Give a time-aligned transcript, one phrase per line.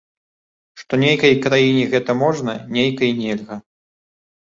[0.83, 3.63] Што нейкай краіне гэта можна, нейкай нельга.